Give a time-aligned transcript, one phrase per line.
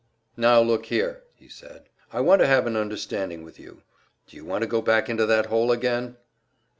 [0.35, 1.83] "Now look here," he said.
[2.11, 3.83] "I want to have an understanding with you.
[4.25, 6.17] Do you want to go back into that hole again?"